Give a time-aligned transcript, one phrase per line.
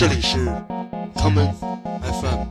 [0.00, 0.38] 这里是
[1.14, 1.52] common
[2.00, 2.46] FM。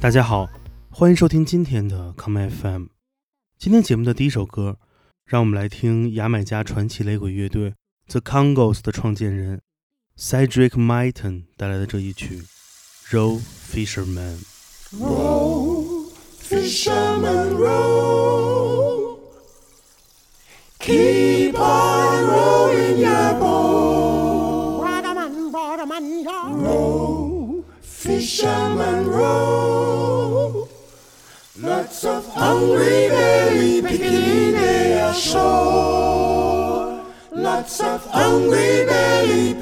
[0.00, 0.48] 大家好，
[0.90, 2.86] 欢迎收听今天的 common FM。
[3.60, 4.78] 今天节目的第一首歌，
[5.24, 7.74] 让我们来听牙买加传奇雷鬼乐队
[8.08, 9.62] The Congos 的创建人
[10.18, 12.42] Cedric Myton 带来的这一曲
[13.14, 14.38] 《Row Fisherman》。
[14.98, 16.10] Row,
[16.42, 18.59] fisherman, row.
[20.80, 24.80] Keep on rowing your boat.
[26.64, 30.66] Row, fisherman, row.
[31.58, 37.04] Lots of hungry belly picking their shore.
[37.30, 39.52] Lots of hungry belly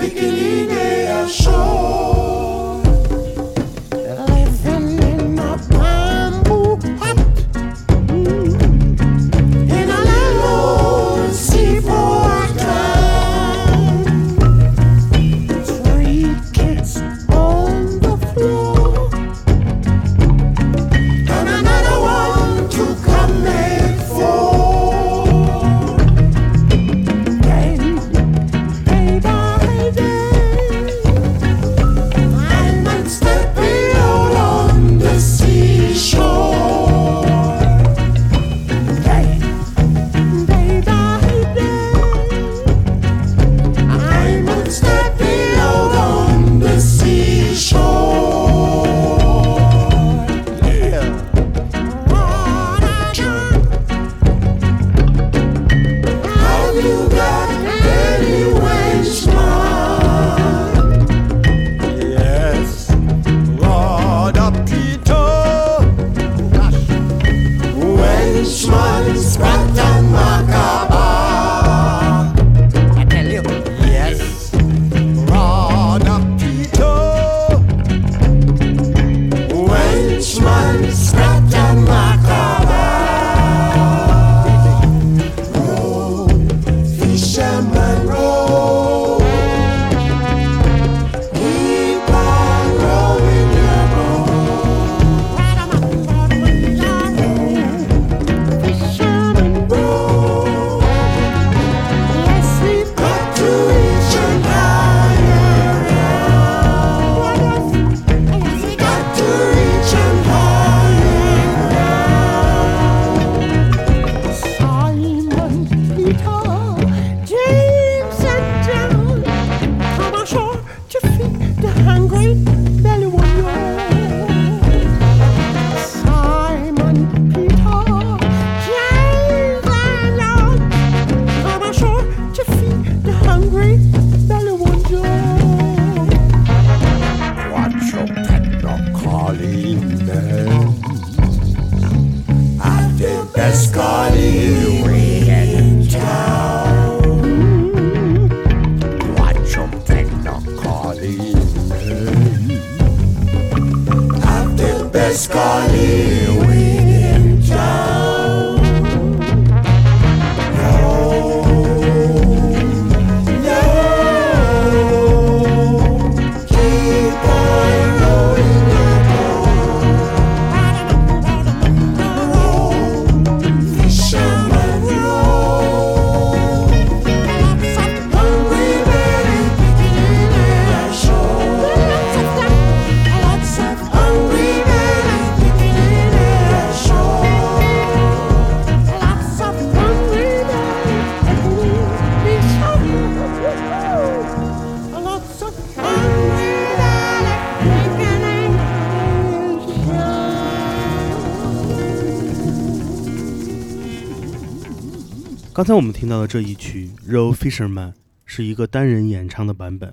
[205.58, 207.90] 刚才我们听到的这一曲《Row Fisherman》
[208.24, 209.92] 是一个单人演唱的版本，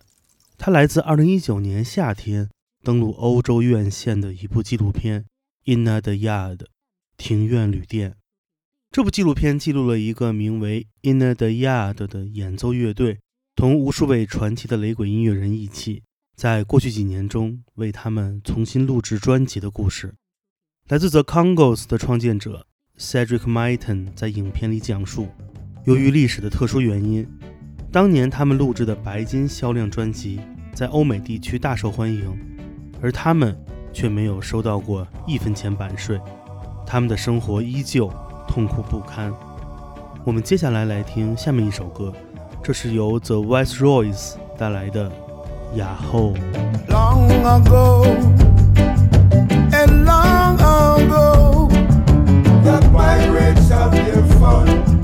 [0.60, 2.52] 它来自2019年夏天
[2.84, 5.26] 登陆欧洲院线的一部纪录片
[5.76, 6.58] 《Inna the Yard》
[7.18, 8.16] 庭院旅店。
[8.92, 13.18] 这部纪录片记录了一个名为 Inna the Yard 的演奏乐队，
[13.56, 16.04] 同无数位传奇的雷鬼音乐人一起，
[16.38, 20.14] 在过去几年中为他们重新录制专辑的故事。
[20.90, 22.68] 来自 The Congos 的创建者
[23.00, 25.30] Cedric Myton 在影片里讲述，
[25.86, 27.24] 由于历史的特殊原因，
[27.92, 30.40] 当年他们录制的白金销量专辑
[30.74, 32.36] 在欧美地区大受欢迎，
[33.00, 33.56] 而他们
[33.94, 36.20] 却没有收到过一分钱版税，
[36.88, 38.12] 他们的生活依旧
[38.48, 39.32] 痛苦不堪。
[40.24, 42.12] 我们接下来来听下面一首歌，
[42.64, 45.08] 这是由 The Viceroys 带来的
[45.78, 46.34] 《雅后》。
[49.72, 51.70] And long ago,
[52.64, 54.95] The pirates of their fun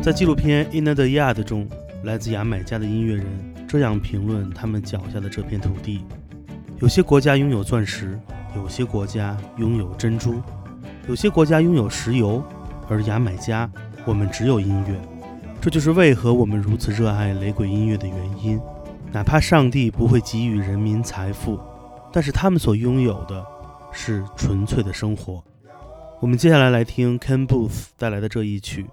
[0.00, 1.68] 在纪录片《In the Yard》中，
[2.04, 3.26] 来自牙买加的音乐人
[3.68, 6.02] 这样评论他们脚下的这片土地：
[6.80, 8.18] 有些国家拥有钻石，
[8.56, 10.40] 有些国家拥有珍珠，
[11.08, 12.42] 有些国家拥有石油，
[12.88, 13.70] 而牙买加，
[14.06, 14.98] 我们只有音乐。
[15.60, 18.58] 这就是为何我们如此热爱雷鬼音乐的原因。
[19.12, 21.58] 哪怕上帝不会给予人民财富，
[22.12, 23.44] 但是他们所拥有的
[23.92, 25.42] 是纯粹的生活。
[26.20, 28.86] 我们接下来来听 Ken Booth 带来的这一曲。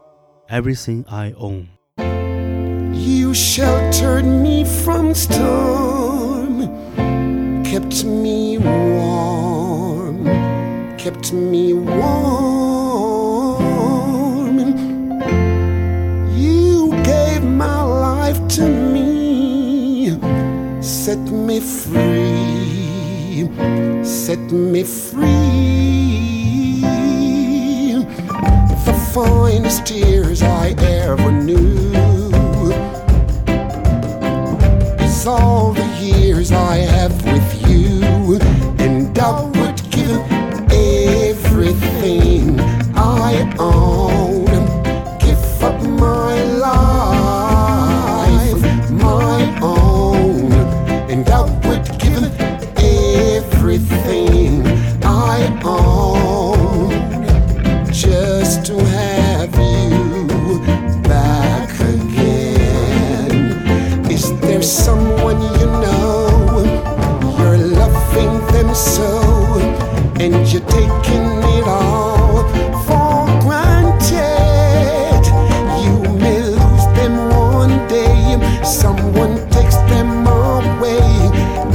[0.47, 6.67] Everything I Own。You sheltered me from storm,
[7.63, 10.25] kept me warm,
[10.99, 12.05] kept me warm.
[16.37, 20.11] You gave my life to me,
[20.81, 23.49] set me free,
[24.03, 26.04] set me free.
[29.15, 31.93] Finest tears I ever knew.
[34.99, 37.54] Is all the years I have with you,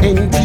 [0.00, 0.39] takes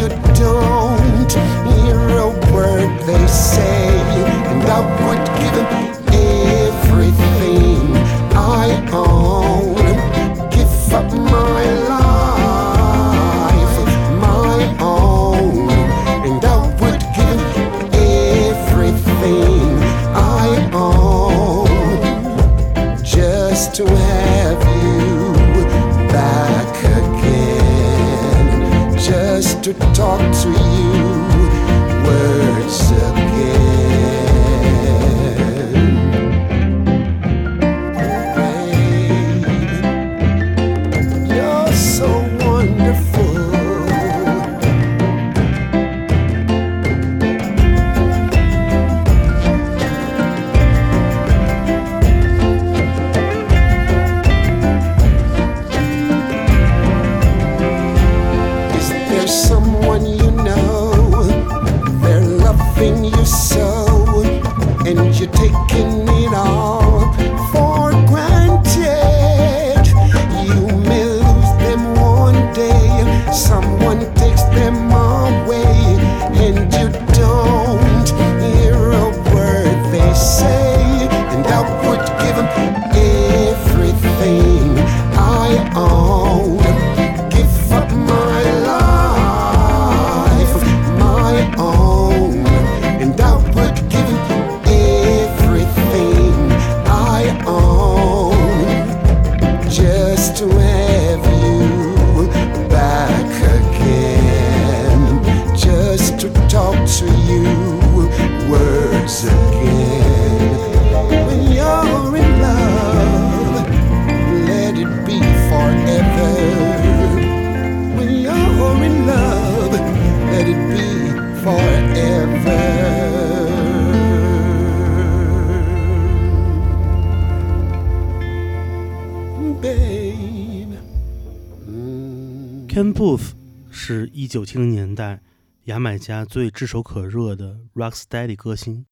[134.16, 135.20] 一九七零年代
[135.64, 138.86] 牙买加最炙手可热的 rocksteady 歌星，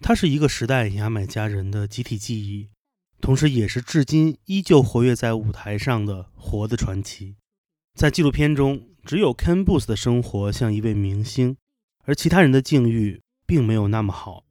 [0.00, 2.68] 他是一个时代牙买加人的集体记忆，
[3.20, 7.36] 同时也是至今依旧活跃在舞台上的活的传奇。
[7.94, 11.56] 在纪录片中，只有 Ken Booth 的生活像一位明星，
[12.04, 14.42] 而其他人的境遇并没有那么好。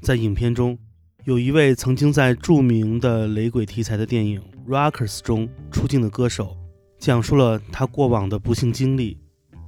[0.00, 0.76] 在影片中，
[1.22, 6.56] 有一位曾经在著名的雷鬼题材的电影《Rockers》中出镜的歌手，
[6.98, 9.20] 讲述了他过往的不幸经历。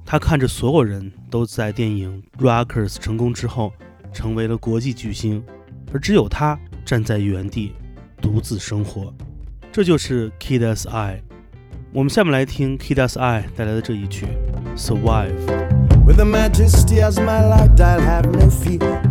[0.05, 3.73] 他看着所有人都在电影《Rockers》成功之后
[4.13, 5.43] 成为了国际巨星，
[5.91, 7.73] 而只有他站在原地
[8.21, 9.11] 独自生活。
[9.71, 11.15] 这就是《Kid as I》。
[11.91, 14.27] 我们下面来听《Kid as I》带来的这一曲
[14.79, 15.33] 《Survive》。
[16.05, 19.01] With the majesty as my light, I'll have no fear.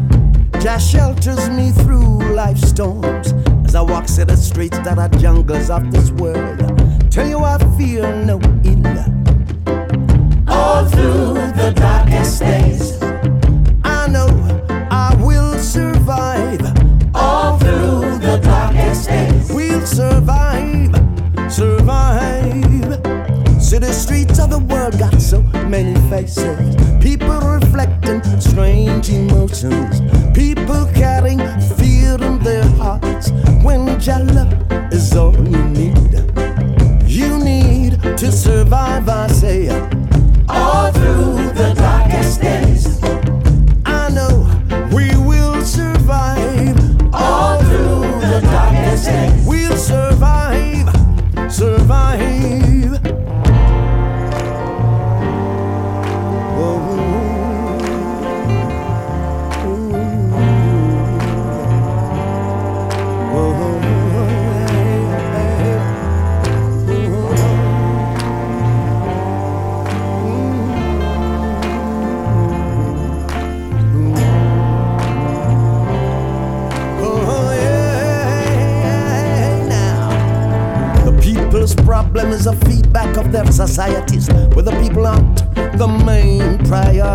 [0.60, 3.34] Jah shelters me through life's storms
[3.66, 6.60] as I walk through the streets that are jungles of this world.
[7.10, 9.24] Tell you I fear no ill.
[10.56, 13.02] All through the darkest days,
[13.84, 14.28] I know
[14.90, 16.62] I will survive.
[17.14, 20.94] All through the darkest days, we'll survive,
[21.50, 22.14] survive.
[23.75, 26.76] The streets of the world got so many faces.
[27.02, 30.00] People reflecting strange emotions.
[30.32, 31.40] People carrying
[31.76, 33.30] fear in their hearts.
[33.64, 36.14] When love is all you need,
[37.04, 39.08] you need to survive.
[39.08, 39.68] I say,
[40.48, 40.84] all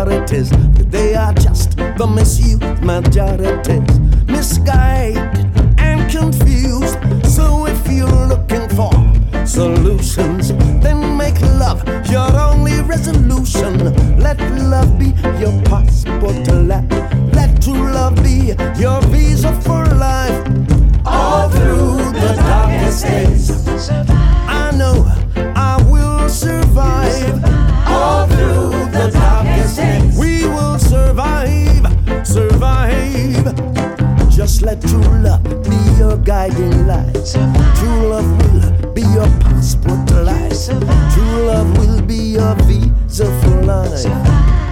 [0.00, 5.18] They are just the misused majorities, misguided
[5.78, 6.96] and confused.
[7.26, 8.90] So if you're looking for
[9.46, 13.76] solutions, then make love your only resolution.
[14.18, 14.40] Let
[14.70, 16.90] love be your passport to life.
[17.34, 20.40] Let true love be your visa for life.
[21.04, 23.90] All through the darkest days,
[24.48, 25.04] I know
[34.30, 37.12] Just let true love be your guiding light.
[37.76, 40.66] True love will be your passport to life.
[41.14, 44.06] True love will be your visa for life.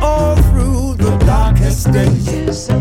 [0.02, 2.77] All through the darkest days.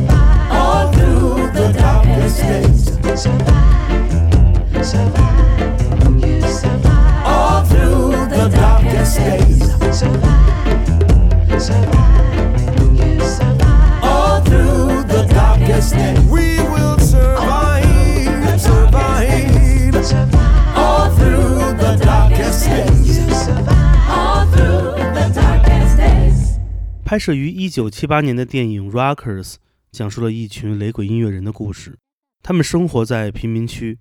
[27.07, 29.53] 拍摄于1978年的电影《Rockers》
[29.93, 31.97] 讲述了一群雷鬼音乐人的故事。
[32.43, 33.97] 他们生活在贫民区，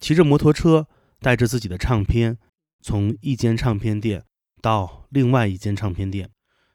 [0.00, 0.88] 骑着摩托车，
[1.20, 2.36] 带着自己的唱片，
[2.82, 4.24] 从一间唱片店
[4.60, 6.30] 到另外一间唱片店。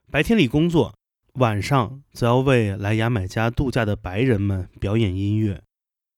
[0.09, 0.95] 白天里工作，
[1.33, 5.63] 晚上则要为来牙买加度假的白人们表演音乐。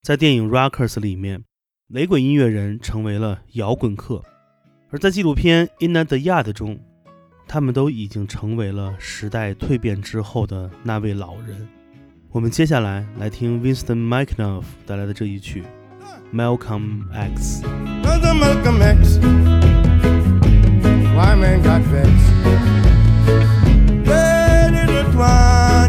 [0.04, 1.44] 在电影《Rockers》里面，
[1.88, 4.22] 雷鬼音乐人成为了摇滚客；
[4.92, 6.80] 而在纪录片《In the Yard》中，
[7.48, 11.68] 他们都已经成为了时代蜕变之后的那位老人。
[12.32, 15.64] 我们接下来来听 Winston McAnuff 带来的这一曲
[16.36, 17.64] 《Malcolm X》。
[18.04, 19.20] Brother Malcolm X,
[21.16, 21.82] why man got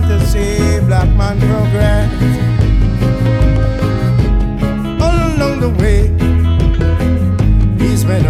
[0.08, 2.12] to see black man progress.
[5.02, 6.08] All along the way,
[7.76, 8.26] these men.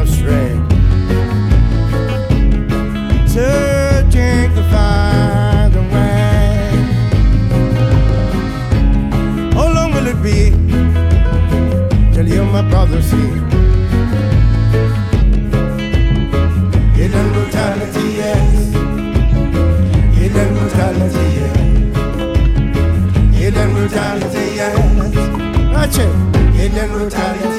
[12.56, 13.16] My brother, see
[16.96, 18.72] Hidden brutality, yes.
[20.16, 21.58] Hidden brutality, yes.
[23.36, 24.78] Hidden brutality, yes.
[25.98, 26.12] It.
[26.54, 27.55] Hidden brutality.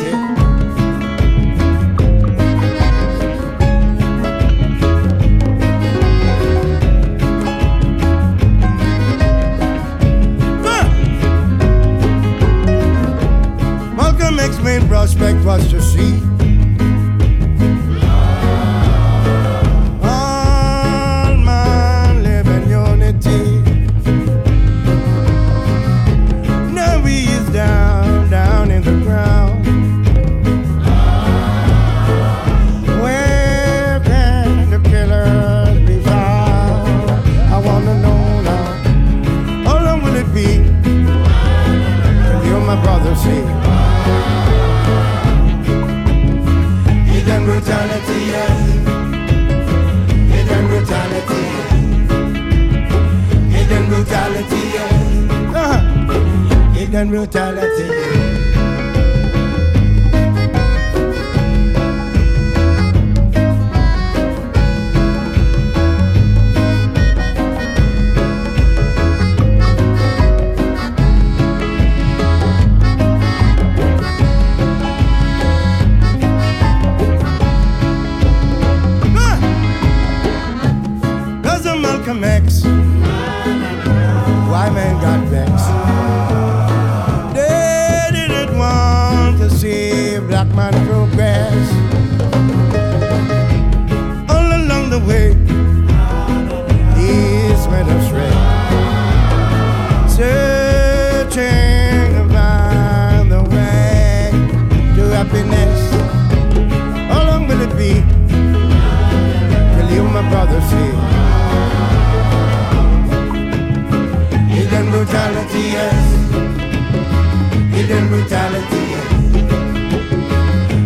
[115.88, 117.76] Yes.
[117.76, 119.10] Hidden brutality, yes.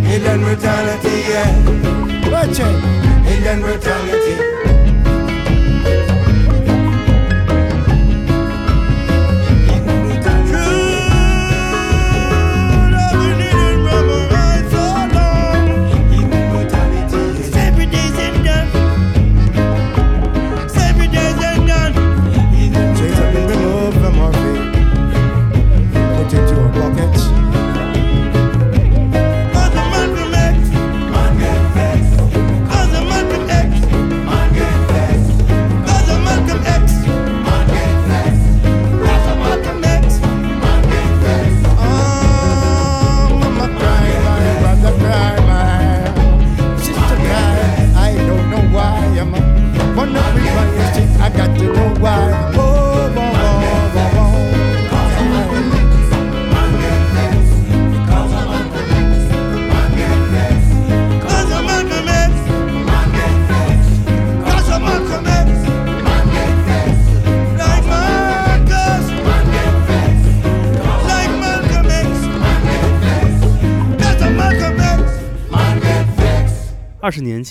[0.07, 1.51] Hidden brutality, yes.
[2.31, 2.75] Watch it.
[3.25, 4.60] Hidden brutality.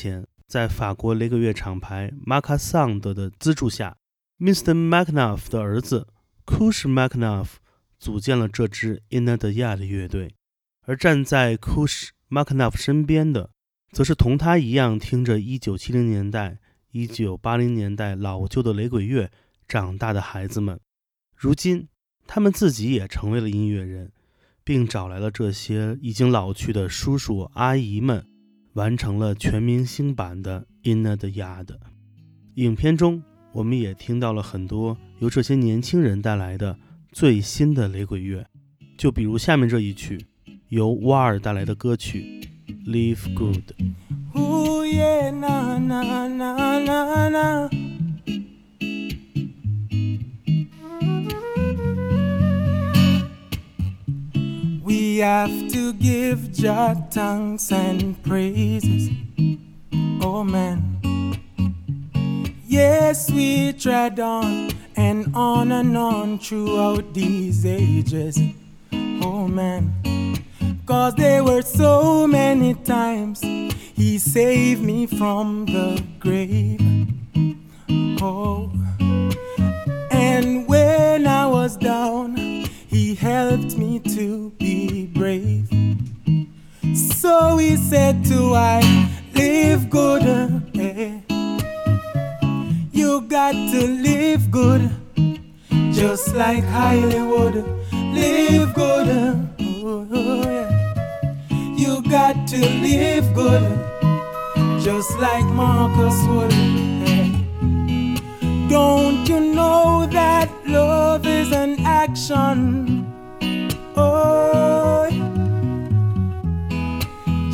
[0.01, 3.99] 前，在法国雷鬼乐厂牌 Marca Sound 的资助下
[4.39, 4.73] ，Mr.
[4.73, 6.09] McNuff 的儿子
[6.47, 7.57] Kush Macnuff
[7.99, 10.35] 组建了这支 In the Yard 乐队。
[10.87, 13.51] 而站在 Kush Macnuff 身边的，
[13.93, 16.59] 则是同他一样听着1970年代、
[16.93, 19.31] 1980年代老旧的雷鬼乐
[19.69, 20.81] 长大的孩子们，
[21.37, 21.89] 如今
[22.27, 24.11] 他们自己也成为了音乐人，
[24.65, 28.27] 并找来了这些已经老去的叔叔阿姨们，
[28.81, 31.67] 完成了全明星版的《Inna the Yard》。
[32.55, 36.79] 影片中，我们也听到了很多由这些年轻人带来的
[37.13, 38.47] 最新的雷鬼乐，
[38.97, 40.19] 就比如下面这一曲，
[40.71, 42.41] 由瓦尔带来的歌曲
[42.87, 43.59] 《Live Good》。
[55.21, 59.11] Have to give Jah thanks and praises.
[60.23, 60.99] Oh man.
[62.67, 68.39] Yes, we tread on and on and on throughout these ages.
[68.93, 69.93] Oh man.
[70.87, 76.81] Cause there were so many times he saved me from the grave.
[78.23, 78.73] Oh,
[80.11, 82.40] and when I was down,
[88.11, 88.81] he said to I,
[89.35, 90.23] live good.
[90.77, 91.21] eh.
[92.93, 94.91] You got to live good,
[95.93, 97.65] just like Hollywood.
[97.93, 99.09] Live good.
[99.61, 101.47] oh, yeah.
[101.77, 103.63] You got to live good,
[104.83, 106.51] just like Marcus would.
[108.69, 113.07] Don't you know that love is an action?
[113.97, 114.70] Oh,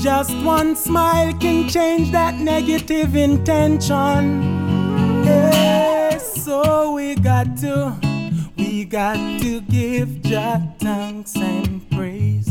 [0.06, 4.40] just one smile can change that negative intention.
[5.24, 7.92] Yeah, so we got to,
[8.56, 12.48] we got to give Jah thanks and praise.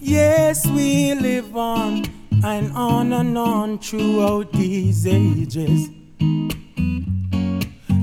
[0.00, 2.04] Yes, we live on
[2.42, 5.88] and on and on throughout these ages.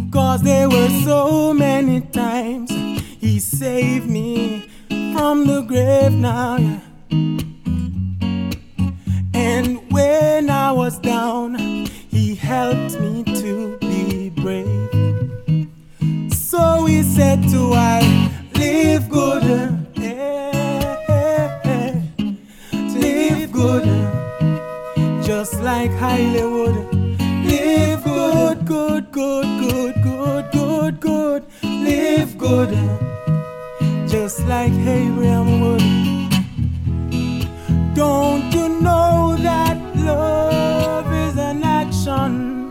[0.10, 2.72] Cause there were so many times
[3.20, 4.70] he saved me
[5.16, 6.58] from the grave now.
[6.58, 6.80] yeah.
[9.34, 11.56] And when I was down,
[12.10, 15.70] he helped me to be brave.
[16.34, 18.02] So he said to I,
[18.56, 19.44] live good,
[23.02, 23.86] live good,
[25.24, 26.76] just like Hollywood.
[27.52, 31.44] Live good, good, good, good, good, good, good.
[31.64, 32.72] Live good,
[34.36, 35.84] just like Abraham would.
[37.94, 42.70] Don't you know that love is an action?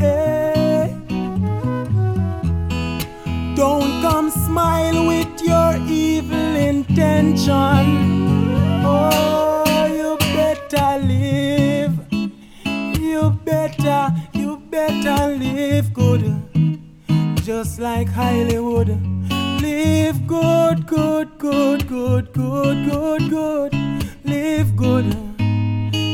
[0.00, 0.88] Eh?
[3.54, 7.52] Don't come smile with your evil intention.
[8.82, 11.92] Oh, you better live.
[12.98, 16.24] You better, you better live good.
[17.44, 19.13] Just like Hollywood.
[19.84, 23.72] Live good, good, good, good, good, good, good.
[24.24, 25.04] Live good.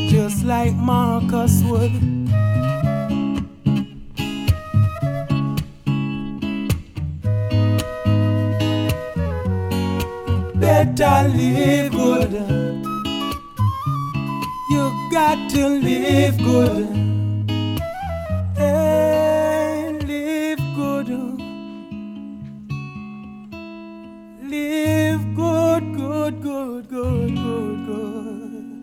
[0.09, 1.93] Just like Marcus would.
[10.59, 12.33] Better live good.
[14.73, 17.20] You got to live good.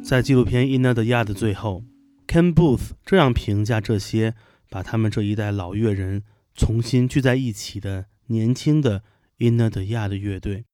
[0.03, 1.83] 在纪录片《Inna the Yard》的最后
[2.27, 4.35] ，Ken Booth 这样评价这些
[4.69, 9.03] 把他们这一代老乐人重新聚在一起的年轻的
[9.39, 10.65] Inna the Yard 乐队。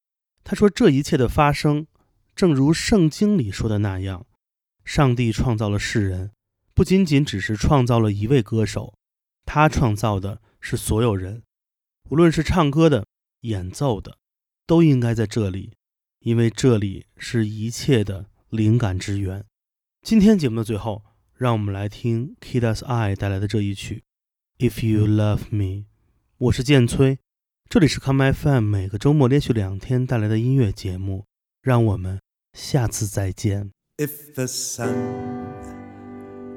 [0.44, 1.88] 他说：“这一切的发生，
[2.36, 4.26] 正如圣经里说的那样，
[4.84, 6.32] 上帝创造了世人，
[6.74, 8.94] 不仅仅只是创造了一位歌手，
[9.46, 11.44] 他创造的是所有人，
[12.10, 13.06] 无论是唱歌的、
[13.42, 14.18] 演奏的，
[14.68, 15.74] 都应该在这里，
[16.24, 19.46] 因为这里是一切的灵感之源。”
[20.02, 21.04] 今天节目的最后，
[21.36, 24.04] 让我们来听 Kida's I 带来的这一曲
[24.70, 25.66] 《If You Love Me》。
[26.38, 27.20] 我是剑崔，
[27.70, 31.26] 这里是 Come FM 每个周末连续两天带来的音乐节目，
[31.62, 32.20] 让我们
[32.54, 33.72] 下次再见。
[33.98, 34.96] If the sun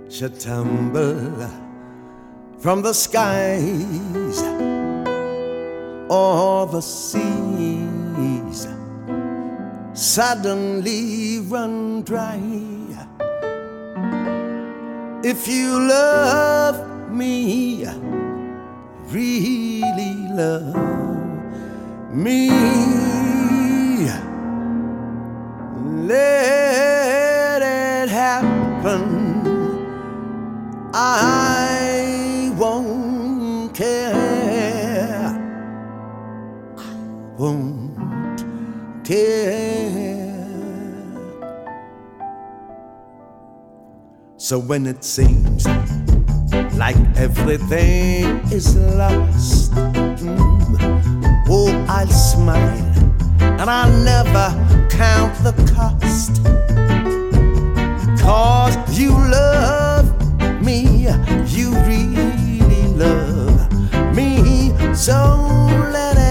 [0.09, 1.51] should tumble
[2.59, 4.41] from the skies
[6.09, 8.67] or the seas
[9.97, 12.39] suddenly run dry,
[15.25, 17.87] if you love me,
[19.11, 20.77] really love
[22.13, 22.51] me.
[26.07, 29.03] Let it happen.
[30.93, 31.56] I
[44.47, 45.67] So when it seems
[46.77, 52.95] like everything is lost, mm, oh, I'll smile
[53.41, 54.55] and I'll never
[54.89, 56.45] count the cost.
[58.23, 60.15] Cause you love
[60.63, 61.09] me,
[61.49, 64.71] you really love me.
[64.95, 65.35] So
[65.91, 66.26] let it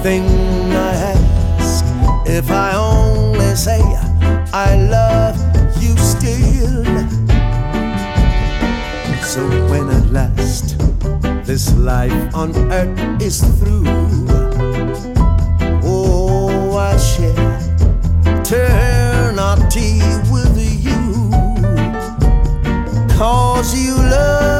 [0.00, 1.84] everything I ask.
[2.26, 3.80] If I only say
[4.52, 5.36] I love
[5.82, 6.84] you still.
[9.22, 10.78] So when at last
[11.46, 13.84] this life on earth is through,
[15.84, 17.58] oh, I share
[18.40, 20.00] eternity
[20.32, 21.30] with you.
[23.18, 24.59] Cause you love